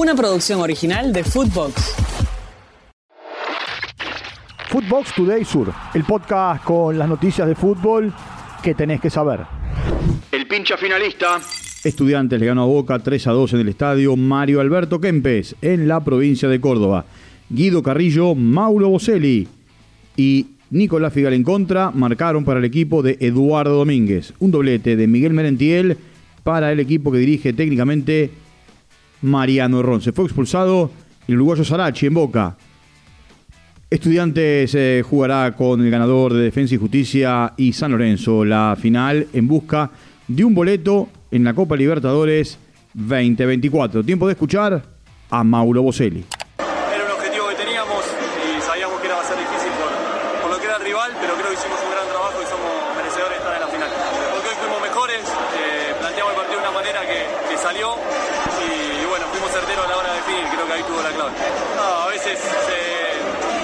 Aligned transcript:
Una 0.00 0.14
producción 0.14 0.62
original 0.62 1.12
de 1.12 1.22
Footbox. 1.22 1.94
Footbox 4.70 5.14
Today 5.14 5.44
Sur, 5.44 5.74
el 5.92 6.04
podcast 6.04 6.64
con 6.64 6.98
las 6.98 7.06
noticias 7.06 7.46
de 7.46 7.54
fútbol 7.54 8.10
que 8.62 8.74
tenés 8.74 8.98
que 8.98 9.10
saber. 9.10 9.40
El 10.32 10.48
pincha 10.48 10.78
finalista. 10.78 11.38
Estudiantes 11.84 12.40
le 12.40 12.46
ganó 12.46 12.62
a 12.62 12.66
Boca 12.66 12.98
3 12.98 13.26
a 13.26 13.32
2 13.32 13.52
en 13.52 13.60
el 13.60 13.68
estadio 13.68 14.16
Mario 14.16 14.62
Alberto 14.62 15.02
Kempes, 15.02 15.54
en 15.60 15.86
la 15.86 16.02
provincia 16.02 16.48
de 16.48 16.62
Córdoba. 16.62 17.04
Guido 17.50 17.82
Carrillo, 17.82 18.34
Mauro 18.34 18.88
Boselli 18.88 19.48
y 20.16 20.46
Nicolás 20.70 21.12
Figal 21.12 21.34
en 21.34 21.44
contra 21.44 21.90
marcaron 21.90 22.46
para 22.46 22.60
el 22.60 22.64
equipo 22.64 23.02
de 23.02 23.18
Eduardo 23.20 23.76
Domínguez. 23.76 24.32
Un 24.38 24.50
doblete 24.50 24.96
de 24.96 25.06
Miguel 25.06 25.34
Merentiel 25.34 25.98
para 26.42 26.72
el 26.72 26.80
equipo 26.80 27.12
que 27.12 27.18
dirige 27.18 27.52
técnicamente 27.52 28.30
Mariano 29.22 29.82
Ron. 29.82 30.00
Se 30.00 30.12
fue 30.12 30.24
expulsado 30.24 30.90
el 31.26 31.36
uruguayo 31.36 31.64
Sarachi 31.64 32.06
en 32.06 32.14
Boca. 32.14 32.56
Estudiantes 33.90 34.74
eh, 34.74 35.02
jugará 35.04 35.56
con 35.56 35.84
el 35.84 35.90
ganador 35.90 36.32
de 36.32 36.42
Defensa 36.42 36.74
y 36.74 36.78
Justicia 36.78 37.54
y 37.56 37.72
San 37.72 37.90
Lorenzo 37.90 38.44
la 38.44 38.76
final 38.80 39.26
en 39.32 39.48
busca 39.48 39.90
de 40.28 40.44
un 40.44 40.54
boleto 40.54 41.08
en 41.30 41.42
la 41.42 41.54
Copa 41.54 41.76
Libertadores 41.76 42.58
2024. 42.94 44.04
Tiempo 44.04 44.26
de 44.26 44.32
escuchar 44.34 44.82
a 45.30 45.44
Mauro 45.44 45.82
Boselli. 45.82 46.24
Era 46.58 47.04
un 47.04 47.10
objetivo 47.10 47.48
que 47.48 47.56
teníamos 47.56 48.04
y 48.46 48.62
sabíamos 48.62 49.00
que 49.00 49.06
era, 49.06 49.18
difícil 49.18 49.72
por, 50.42 50.50
lo 50.50 50.58
que 50.58 50.66
era 50.66 50.76
el 50.76 50.84
rival, 50.84 51.10
pero 51.20 51.34
creo 51.34 51.48
que 51.48 51.58
hicimos 51.58 51.78
un 51.82 51.90
gran 51.90 52.06
trabajo 52.06 52.38
y 52.42 52.46
somos 52.46 52.70
merecedores 52.94 53.34
de 53.34 53.42
estar 53.42 53.54
en 53.54 53.62
la 53.62 53.70
final. 53.74 53.90
Porque 53.90 54.48
hoy 54.50 54.58
fuimos 54.58 54.80
mejores, 54.82 55.22
eh, 55.22 55.94
planteamos 55.98 56.30
el 56.30 56.38
partido 56.38 56.58
de 56.58 56.64
una 56.66 56.74
manera 56.78 57.00
que, 57.06 57.18
salió 57.60 57.92
a 59.78 59.86
la 59.86 59.96
hora 59.96 60.10
de 60.10 60.16
definir, 60.18 60.44
creo 60.50 60.66
que 60.66 60.72
ahí 60.72 60.82
tuvo 60.82 61.02
la 61.02 61.10
clave. 61.10 61.30
No, 61.76 61.84
a 62.04 62.06
veces 62.08 62.38
se, 62.38 62.78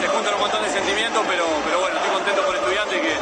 se 0.00 0.06
juntan 0.08 0.34
un 0.34 0.40
montón 0.40 0.62
de 0.62 0.70
sentimientos, 0.70 1.22
pero, 1.28 1.44
pero 1.64 1.80
bueno, 1.80 1.96
estoy 1.96 2.12
contento 2.12 2.42
por 2.42 2.54
estudiante 2.56 2.94
que, 3.00 3.12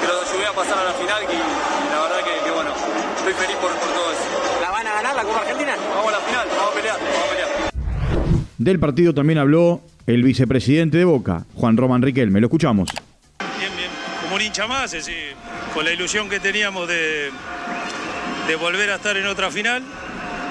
que 0.00 0.06
los 0.06 0.16
ayudé 0.30 0.46
a 0.46 0.52
pasar 0.52 0.78
a 0.78 0.84
la 0.84 0.94
final 0.94 1.20
y, 1.22 1.34
y 1.34 1.88
la 1.92 1.98
verdad 2.02 2.20
que, 2.24 2.34
que, 2.44 2.50
bueno, 2.50 2.70
estoy 3.16 3.34
feliz 3.34 3.56
por, 3.56 3.70
por 3.72 3.90
todo 3.92 4.08
eso. 4.12 4.26
¿La 4.60 4.70
van 4.70 4.86
a 4.86 4.92
ganar 4.94 5.14
la 5.16 5.22
Copa 5.24 5.40
Argentina? 5.40 5.74
Vamos 5.94 6.08
a 6.08 6.16
la 6.16 6.22
final, 6.24 6.46
vamos 6.56 6.70
a 6.70 6.74
pelear, 6.74 6.96
vamos 6.98 7.26
a 7.26 7.30
pelear. 7.30 7.48
Del 8.58 8.78
partido 8.78 9.12
también 9.12 9.38
habló 9.38 9.80
el 10.06 10.22
vicepresidente 10.22 10.98
de 10.98 11.04
Boca, 11.04 11.44
Juan 11.56 11.76
Román 11.76 12.02
Riquelme. 12.02 12.40
Lo 12.40 12.46
escuchamos. 12.46 12.90
Bien, 13.58 13.70
bien. 13.76 13.90
Como 14.22 14.36
un 14.36 14.40
hincha 14.40 14.66
más, 14.66 14.94
es 14.94 15.04
decir, 15.06 15.34
con 15.74 15.84
la 15.84 15.92
ilusión 15.92 16.28
que 16.28 16.38
teníamos 16.38 16.86
de, 16.86 17.30
de 18.46 18.56
volver 18.56 18.90
a 18.90 18.96
estar 18.96 19.16
en 19.16 19.26
otra 19.26 19.50
final. 19.50 19.82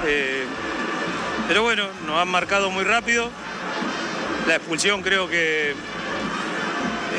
Eh, 0.06 0.44
pero 1.52 1.64
bueno, 1.64 1.84
nos 2.08 2.18
han 2.18 2.30
marcado 2.30 2.72
muy 2.72 2.86
rápido. 2.86 3.30
La 4.48 4.56
expulsión 4.56 5.02
creo 5.02 5.28
que 5.28 5.74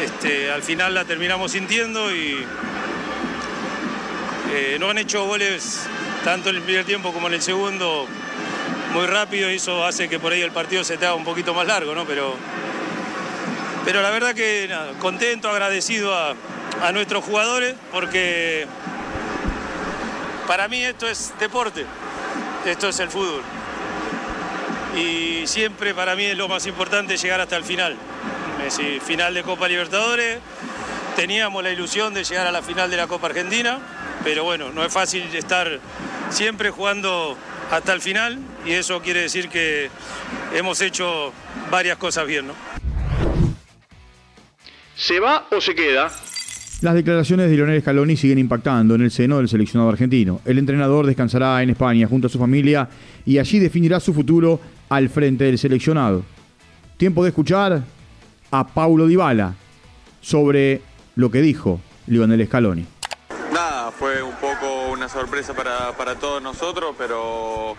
este, 0.02 0.50
al 0.50 0.62
final 0.62 0.94
la 0.94 1.04
terminamos 1.04 1.52
sintiendo 1.52 2.10
y 2.10 2.42
eh, 4.54 4.78
no 4.80 4.88
han 4.88 4.96
hecho 4.96 5.26
goles 5.26 5.80
tanto 6.24 6.48
en 6.48 6.56
el 6.56 6.62
primer 6.62 6.86
tiempo 6.86 7.12
como 7.12 7.28
en 7.28 7.34
el 7.34 7.42
segundo 7.42 8.06
muy 8.94 9.04
rápido 9.04 9.50
y 9.50 9.56
eso 9.56 9.84
hace 9.84 10.08
que 10.08 10.18
por 10.18 10.32
ahí 10.32 10.40
el 10.40 10.50
partido 10.50 10.82
se 10.82 10.96
te 10.96 11.04
haga 11.04 11.14
un 11.14 11.24
poquito 11.24 11.52
más 11.52 11.66
largo, 11.66 11.94
¿no? 11.94 12.06
Pero, 12.06 12.34
pero 13.84 14.00
la 14.00 14.08
verdad 14.08 14.34
que 14.34 14.66
nada, 14.66 14.92
contento, 14.98 15.50
agradecido 15.50 16.14
a, 16.14 16.34
a 16.82 16.92
nuestros 16.92 17.22
jugadores 17.22 17.74
porque 17.92 18.66
para 20.46 20.68
mí 20.68 20.82
esto 20.82 21.06
es 21.06 21.34
deporte, 21.38 21.84
esto 22.64 22.88
es 22.88 22.98
el 22.98 23.10
fútbol. 23.10 23.42
Y 24.96 25.46
siempre 25.46 25.94
para 25.94 26.14
mí 26.14 26.24
es 26.24 26.36
lo 26.36 26.48
más 26.48 26.66
importante 26.66 27.16
llegar 27.16 27.40
hasta 27.40 27.56
el 27.56 27.64
final. 27.64 27.96
Es 28.58 28.76
decir, 28.76 29.00
final 29.00 29.34
de 29.34 29.42
Copa 29.42 29.68
Libertadores, 29.68 30.38
teníamos 31.16 31.62
la 31.62 31.70
ilusión 31.70 32.14
de 32.14 32.24
llegar 32.24 32.46
a 32.46 32.52
la 32.52 32.62
final 32.62 32.90
de 32.90 32.96
la 32.96 33.06
Copa 33.06 33.28
Argentina, 33.28 33.78
pero 34.24 34.44
bueno, 34.44 34.70
no 34.70 34.84
es 34.84 34.92
fácil 34.92 35.22
estar 35.34 35.80
siempre 36.30 36.70
jugando 36.70 37.36
hasta 37.70 37.92
el 37.92 38.00
final 38.00 38.38
y 38.64 38.72
eso 38.72 39.00
quiere 39.00 39.22
decir 39.22 39.48
que 39.48 39.90
hemos 40.54 40.80
hecho 40.80 41.32
varias 41.70 41.96
cosas 41.96 42.26
bien, 42.26 42.48
¿no? 42.48 42.54
¿Se 44.96 45.18
va 45.18 45.46
o 45.50 45.60
se 45.60 45.74
queda? 45.74 46.10
Las 46.82 46.94
declaraciones 46.94 47.48
de 47.48 47.54
Lionel 47.54 47.80
Scaloni 47.80 48.16
siguen 48.16 48.38
impactando 48.38 48.96
en 48.96 49.02
el 49.02 49.12
seno 49.12 49.36
del 49.36 49.48
seleccionado 49.48 49.88
argentino. 49.88 50.40
El 50.44 50.58
entrenador 50.58 51.06
descansará 51.06 51.62
en 51.62 51.70
España 51.70 52.08
junto 52.08 52.26
a 52.26 52.30
su 52.30 52.40
familia 52.40 52.88
y 53.24 53.38
allí 53.38 53.60
definirá 53.60 54.00
su 54.00 54.12
futuro 54.12 54.58
al 54.88 55.08
frente 55.08 55.44
del 55.44 55.58
seleccionado. 55.58 56.24
Tiempo 56.96 57.22
de 57.22 57.28
escuchar 57.28 57.84
a 58.50 58.66
Paulo 58.66 59.06
Dybala 59.06 59.54
sobre 60.20 60.80
lo 61.14 61.30
que 61.30 61.40
dijo 61.40 61.80
Lionel 62.08 62.44
Scaloni. 62.46 62.84
Fue 64.02 64.20
un 64.20 64.34
poco 64.34 64.88
una 64.90 65.08
sorpresa 65.08 65.54
para, 65.54 65.92
para 65.92 66.16
todos 66.16 66.42
nosotros, 66.42 66.96
pero 66.98 67.76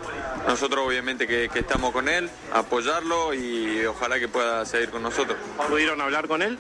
nosotros 0.48 0.88
obviamente 0.88 1.28
que, 1.28 1.50
que, 1.52 1.60
estamos 1.60 1.92
con 1.92 2.08
él, 2.08 2.30
apoyarlo 2.54 3.34
y 3.34 3.86
ojalá 3.86 4.18
que 4.22 4.30
pueda 4.30 4.66
seguir 4.66 4.90
con 4.90 5.04
nosotros. 5.04 5.38
¿Pudieron 5.68 6.00
hablar 6.00 6.30
con 6.30 6.42
él? 6.42 6.58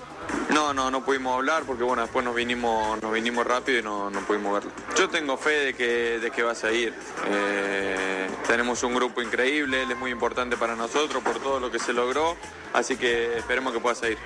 No, 0.54 0.74
no, 0.74 0.92
no 0.92 1.06
pudimos 1.06 1.34
hablar 1.38 1.64
porque 1.66 1.82
bueno, 1.82 2.02
después 2.02 2.26
nos 2.26 2.36
vinimos, 2.36 3.02
nos 3.02 3.14
vinimos 3.14 3.48
rápido 3.48 3.80
y 3.80 3.84
no, 3.84 4.10
no 4.10 4.20
pudimos 4.28 4.52
verlo. 4.52 4.70
Yo 4.98 5.08
tengo 5.08 5.38
fe 5.38 5.52
de 5.52 5.74
que, 5.74 6.20
de 6.20 6.30
que 6.30 6.44
va 6.44 6.52
a 6.52 6.56
seguir. 6.56 6.94
Eh, 7.30 8.28
tenemos 8.46 8.84
un 8.84 8.94
grupo 8.94 9.22
increíble, 9.22 9.84
él 9.84 9.92
es 9.92 9.98
muy 9.98 10.12
importante 10.12 10.58
para 10.58 10.76
nosotros 10.76 11.24
por 11.24 11.40
todo 11.40 11.62
lo 11.62 11.72
que 11.72 11.80
se 11.80 11.94
logró, 11.94 12.36
así 12.74 12.98
que 12.98 13.38
esperemos 13.38 13.72
que 13.72 13.80
pueda 13.80 13.96
seguir. 13.96 14.18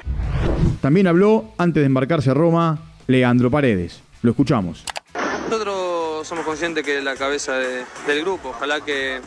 También 0.81 1.05
habló, 1.05 1.53
antes 1.59 1.81
de 1.81 1.85
embarcarse 1.85 2.31
a 2.31 2.33
Roma, 2.33 2.79
Leandro 3.05 3.51
Paredes. 3.51 4.01
Lo 4.23 4.31
escuchamos. 4.31 4.83
Nosotros 5.49 6.27
somos 6.27 6.43
conscientes 6.43 6.83
que 6.83 6.97
es 6.97 7.03
la 7.03 7.15
cabeza 7.15 7.53
de, 7.53 7.85
del 8.05 8.21
grupo, 8.21 8.49
ojalá 8.49 8.81
que, 8.81 9.21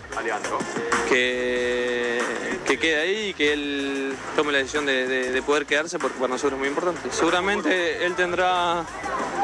que, 1.08 2.20
que, 2.66 2.78
quede 2.78 3.00
ahí 3.00 3.28
y 3.30 3.34
que 3.34 3.54
él 3.54 4.14
tome 4.36 4.52
la 4.52 4.58
decisión 4.58 4.84
de, 4.84 5.06
de, 5.06 5.32
de, 5.32 5.42
poder 5.42 5.64
quedarse 5.64 5.98
porque 5.98 6.18
para 6.18 6.34
nosotros 6.34 6.54
es 6.54 6.58
muy 6.58 6.68
importante. 6.68 7.08
Seguramente 7.10 8.04
él 8.04 8.14
tendrá, 8.16 8.84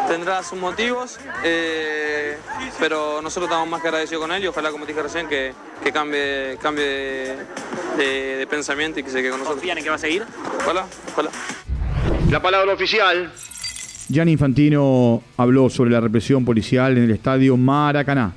tendrá 0.07 0.43
sus 0.43 0.59
motivos, 0.59 1.19
eh, 1.43 2.37
pero 2.79 3.23
nosotros 3.23 3.49
estamos 3.49 3.67
más 3.69 3.81
que 3.81 3.89
agradecidos 3.89 4.21
con 4.21 4.33
él 4.33 4.45
y 4.45 4.47
ojalá, 4.47 4.71
como 4.71 4.85
dije 4.85 5.03
recién, 5.03 5.29
que, 5.29 5.55
que 5.83 5.93
cambie, 5.93 6.59
cambie 6.61 7.37
de, 7.97 8.47
pensamiento 8.51 9.01
y 9.01 9.03
que 9.03 9.11
se 9.11 9.23
quede 9.23 9.31
con 9.31 9.41
nosotros. 9.41 9.61
¿Confían 9.61 9.79
en 9.79 9.85
que 9.85 9.91
va 9.91 9.97
a 9.97 9.99
seguir? 9.99 10.27
Ojalá, 10.61 10.87
ojalá. 11.13 11.31
La 12.29 12.43
palabra 12.43 12.75
oficial. 12.75 13.33
Gianni 14.09 14.33
Infantino 14.33 15.23
habló 15.37 15.69
sobre 15.69 15.91
la 15.91 16.01
represión 16.01 16.45
policial 16.45 16.97
en 16.97 17.05
el 17.05 17.11
estadio 17.11 17.57
Maracaná. 17.57 18.33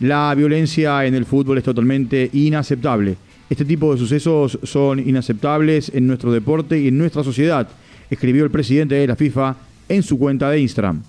La 0.00 0.34
violencia 0.34 1.06
en 1.06 1.14
el 1.14 1.24
fútbol 1.24 1.58
es 1.58 1.64
totalmente 1.64 2.28
inaceptable. 2.34 3.16
Este 3.48 3.64
tipo 3.64 3.92
de 3.92 3.98
sucesos 3.98 4.58
son 4.62 4.98
inaceptables 4.98 5.90
en 5.94 6.06
nuestro 6.06 6.30
deporte 6.32 6.78
y 6.78 6.88
en 6.88 6.98
nuestra 6.98 7.24
sociedad, 7.24 7.66
escribió 8.10 8.44
el 8.44 8.50
presidente 8.50 8.94
de 8.94 9.06
la 9.06 9.16
FIFA 9.16 9.56
en 9.88 10.02
su 10.02 10.18
cuenta 10.18 10.50
de 10.50 10.60
Instagram. 10.60 11.02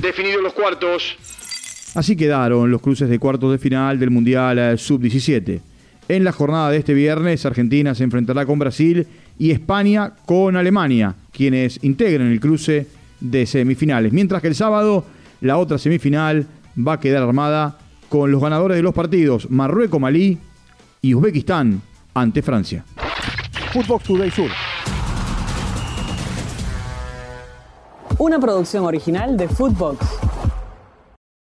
Definidos 0.00 0.42
los 0.42 0.52
cuartos. 0.52 1.16
Así 1.94 2.14
quedaron 2.14 2.70
los 2.70 2.80
cruces 2.80 3.08
de 3.08 3.18
cuartos 3.18 3.50
de 3.50 3.58
final 3.58 3.98
del 3.98 4.10
Mundial 4.10 4.78
Sub-17. 4.78 5.60
En 6.08 6.24
la 6.24 6.32
jornada 6.32 6.70
de 6.70 6.78
este 6.78 6.94
viernes, 6.94 7.44
Argentina 7.44 7.94
se 7.94 8.04
enfrentará 8.04 8.46
con 8.46 8.58
Brasil 8.58 9.06
y 9.38 9.50
España 9.50 10.12
con 10.24 10.56
Alemania, 10.56 11.14
quienes 11.32 11.80
integran 11.82 12.28
el 12.28 12.40
cruce 12.40 12.86
de 13.20 13.46
semifinales. 13.46 14.12
Mientras 14.12 14.42
que 14.42 14.48
el 14.48 14.54
sábado 14.54 15.04
la 15.40 15.56
otra 15.56 15.78
semifinal 15.78 16.46
va 16.76 16.94
a 16.94 17.00
quedar 17.00 17.22
armada 17.22 17.78
con 18.08 18.30
los 18.30 18.40
ganadores 18.40 18.76
de 18.76 18.82
los 18.82 18.94
partidos 18.94 19.50
Marruecos-Malí 19.50 20.38
y 21.02 21.14
Uzbekistán 21.14 21.82
ante 22.14 22.42
Francia. 22.42 22.84
Footbox 23.72 24.04
Today 24.04 24.30
Sur. 24.30 24.50
Una 28.18 28.40
producción 28.40 28.84
original 28.84 29.36
de 29.36 29.48
Footbox. 29.48 30.27